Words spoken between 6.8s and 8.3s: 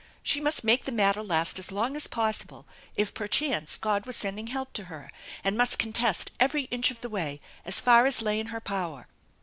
of the way as far as